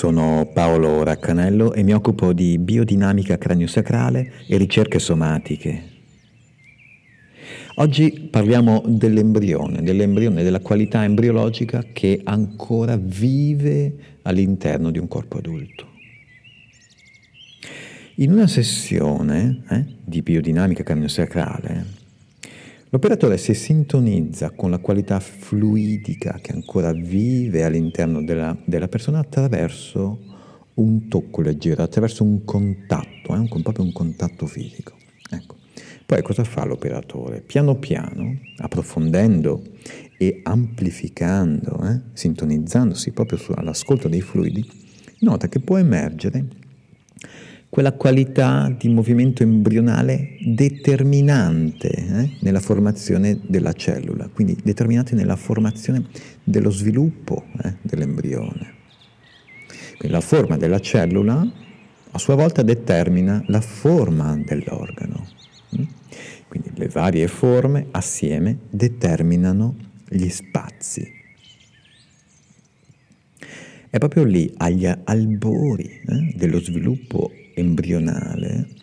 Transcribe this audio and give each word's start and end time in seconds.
Sono 0.00 0.48
Paolo 0.50 1.02
Raccanello 1.02 1.74
e 1.74 1.82
mi 1.82 1.92
occupo 1.92 2.32
di 2.32 2.56
biodinamica 2.56 3.36
craniosacrale 3.36 4.32
e 4.46 4.56
ricerche 4.56 4.98
somatiche. 4.98 5.82
Oggi 7.74 8.28
parliamo 8.30 8.82
dell'embrione, 8.86 9.82
dell'embrione, 9.82 10.42
della 10.42 10.60
qualità 10.60 11.04
embriologica 11.04 11.84
che 11.92 12.18
ancora 12.24 12.96
vive 12.96 14.18
all'interno 14.22 14.90
di 14.90 14.98
un 14.98 15.06
corpo 15.06 15.36
adulto. 15.36 15.86
In 18.14 18.32
una 18.32 18.46
sessione 18.46 19.64
eh, 19.68 19.84
di 20.02 20.22
biodinamica 20.22 20.82
craniosacrale 20.82 21.99
L'operatore 22.92 23.38
si 23.38 23.54
sintonizza 23.54 24.50
con 24.50 24.68
la 24.68 24.78
qualità 24.78 25.20
fluidica 25.20 26.40
che 26.42 26.50
ancora 26.50 26.92
vive 26.92 27.62
all'interno 27.62 28.20
della, 28.24 28.56
della 28.64 28.88
persona 28.88 29.20
attraverso 29.20 30.18
un 30.74 31.06
tocco 31.06 31.40
leggero, 31.40 31.84
attraverso 31.84 32.24
un 32.24 32.44
contatto, 32.44 33.32
eh, 33.32 33.38
un, 33.38 33.62
proprio 33.62 33.84
un 33.84 33.92
contatto 33.92 34.46
fisico. 34.46 34.96
Ecco. 35.30 35.54
Poi 36.04 36.20
cosa 36.22 36.42
fa 36.42 36.64
l'operatore? 36.64 37.42
Piano 37.42 37.76
piano, 37.76 38.40
approfondendo 38.56 39.62
e 40.18 40.40
amplificando, 40.42 41.86
eh, 41.86 42.00
sintonizzandosi 42.12 43.12
proprio 43.12 43.38
all'ascolto 43.54 44.08
dei 44.08 44.20
fluidi, 44.20 44.68
nota 45.20 45.48
che 45.48 45.60
può 45.60 45.76
emergere 45.76 46.44
quella 47.80 47.96
qualità 47.96 48.70
di 48.78 48.90
movimento 48.90 49.42
embrionale 49.42 50.36
determinante 50.44 51.88
eh, 51.88 52.36
nella 52.40 52.60
formazione 52.60 53.40
della 53.46 53.72
cellula, 53.72 54.28
quindi 54.30 54.54
determinante 54.62 55.14
nella 55.14 55.36
formazione 55.36 56.04
dello 56.44 56.70
sviluppo 56.70 57.44
eh, 57.62 57.76
dell'embrione. 57.80 58.74
Quindi 59.96 60.14
la 60.14 60.20
forma 60.20 60.58
della 60.58 60.78
cellula 60.78 61.50
a 62.10 62.18
sua 62.18 62.34
volta 62.34 62.60
determina 62.60 63.42
la 63.46 63.62
forma 63.62 64.36
dell'organo. 64.44 65.26
Mm? 65.78 65.84
Quindi 66.48 66.72
le 66.74 66.88
varie 66.88 67.28
forme 67.28 67.86
assieme 67.92 68.58
determinano 68.68 69.74
gli 70.06 70.28
spazi. 70.28 71.10
È 73.88 73.96
proprio 73.96 74.24
lì, 74.24 74.52
agli 74.58 74.86
albori 74.86 75.84
eh, 76.06 76.34
dello 76.36 76.60
sviluppo 76.60 77.32
embrionale 77.54 78.80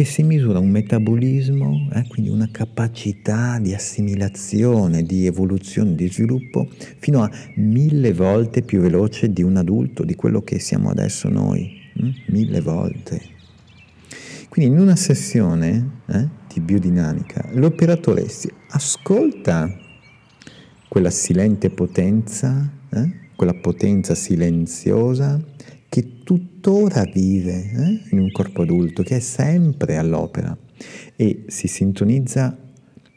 che 0.00 0.06
si 0.06 0.22
misura 0.22 0.58
un 0.58 0.70
metabolismo, 0.70 1.90
eh, 1.92 2.06
quindi 2.08 2.30
una 2.30 2.48
capacità 2.50 3.58
di 3.58 3.74
assimilazione, 3.74 5.02
di 5.02 5.26
evoluzione, 5.26 5.94
di 5.94 6.08
sviluppo 6.08 6.70
fino 6.98 7.22
a 7.22 7.30
mille 7.56 8.14
volte 8.14 8.62
più 8.62 8.80
veloce 8.80 9.30
di 9.30 9.42
un 9.42 9.58
adulto, 9.58 10.02
di 10.02 10.14
quello 10.14 10.40
che 10.40 10.58
siamo 10.58 10.88
adesso 10.88 11.28
noi, 11.28 11.70
hm? 11.92 12.10
mille 12.28 12.62
volte. 12.62 13.20
Quindi 14.48 14.74
in 14.74 14.80
una 14.80 14.96
sessione 14.96 16.00
eh, 16.06 16.28
di 16.50 16.60
biodinamica 16.60 17.50
l'operatore 17.52 18.26
si 18.30 18.50
ascolta 18.70 19.70
quella 20.88 21.10
silente 21.10 21.68
potenza, 21.68 22.72
eh, 22.88 23.28
quella 23.36 23.52
potenza 23.52 24.14
silenziosa 24.14 25.38
che 25.90 26.22
tuttora 26.22 27.02
vive 27.12 27.52
eh, 27.52 28.00
in 28.12 28.20
un 28.20 28.30
corpo 28.30 28.62
adulto, 28.62 29.02
che 29.02 29.16
è 29.16 29.20
sempre 29.20 29.96
all'opera 29.96 30.56
e 31.16 31.44
si 31.48 31.66
sintonizza, 31.66 32.56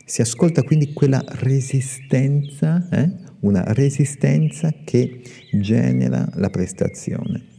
si 0.04 0.22
ascolta 0.22 0.64
quindi 0.64 0.92
quella 0.92 1.24
resistenza, 1.26 2.90
eh, 2.90 3.12
una 3.42 3.64
resistenza 3.74 4.74
che 4.84 5.22
genera 5.52 6.28
la 6.34 6.50
prestazione. 6.50 7.52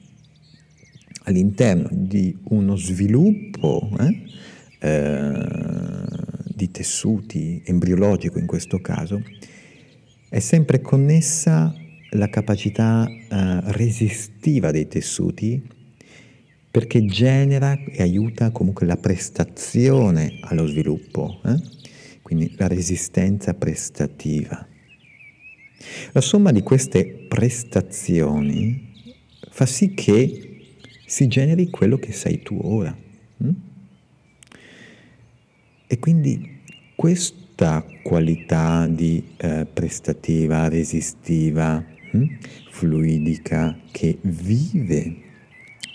All'interno 1.27 1.89
di 1.93 2.37
uno 2.49 2.77
sviluppo 2.77 3.89
eh, 4.01 4.23
eh, 4.81 5.33
di 6.55 6.71
tessuti 6.73 7.63
embriologico 7.65 8.41
in 8.41 8.47
questo 8.47 8.81
caso, 8.81 9.23
è 10.29 10.41
sempre 10.41 10.81
connessa 10.81 11.73
la 12.17 12.29
capacità 12.29 13.07
uh, 13.09 13.61
resistiva 13.73 14.71
dei 14.71 14.87
tessuti 14.87 15.63
perché 16.71 17.05
genera 17.05 17.79
e 17.85 18.03
aiuta 18.03 18.51
comunque 18.51 18.87
la 18.87 18.97
prestazione 18.97 20.39
allo 20.41 20.67
sviluppo, 20.67 21.41
eh? 21.45 21.61
quindi 22.23 22.53
la 22.57 22.67
resistenza 22.67 23.55
prestativa. 23.55 24.67
La 26.13 26.21
somma 26.21 26.51
di 26.51 26.63
queste 26.63 27.27
prestazioni 27.29 28.93
fa 29.51 29.67
sì 29.67 29.95
che 29.95 30.63
si 31.07 31.29
generi 31.29 31.71
quello 31.71 31.97
che 31.99 32.11
sei 32.11 32.43
tu 32.43 32.59
ora. 32.61 32.97
Hm? 33.37 33.51
E 35.87 35.99
quindi 36.01 36.61
questa 36.97 37.85
qualità 38.03 38.89
di 38.89 39.23
eh, 39.37 39.65
prestativa, 39.73 40.69
resistiva, 40.69 41.94
hm? 42.15 42.37
fluidica 42.71 43.79
che 43.91 44.19
vive 44.23 45.23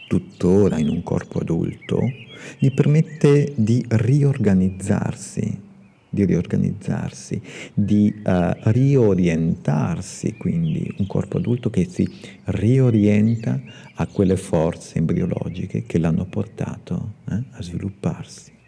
tuttora 0.08 0.80
in 0.80 0.90
un 0.90 1.04
corpo 1.04 1.40
adulto, 1.40 2.02
gli 2.58 2.72
permette 2.74 3.54
di 3.56 3.86
riorganizzarsi, 3.88 5.62
di 6.10 6.26
riorganizzarsi, 6.26 7.40
di 7.74 8.12
uh, 8.26 8.52
riorientarsi, 8.72 10.36
quindi 10.36 10.92
un 10.98 11.06
corpo 11.06 11.38
adulto 11.38 11.70
che 11.70 11.86
si 11.86 12.10
riorienta 12.46 13.62
a 13.94 14.08
quelle 14.08 14.36
forze 14.36 14.98
embriologiche 14.98 15.84
che 15.84 16.00
l'hanno 16.00 16.26
portato 16.26 17.14
eh, 17.30 17.44
a 17.52 17.62
svilupparsi. 17.62 18.59